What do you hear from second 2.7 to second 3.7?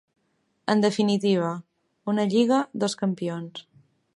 dos campions.